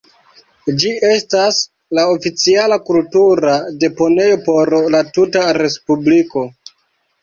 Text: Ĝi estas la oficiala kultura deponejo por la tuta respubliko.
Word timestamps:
Ĝi 0.83 0.93
estas 1.09 1.59
la 1.99 2.07
oficiala 2.15 2.81
kultura 2.89 3.55
deponejo 3.87 4.43
por 4.51 4.77
la 4.99 5.07
tuta 5.15 5.49
respubliko. 5.65 6.51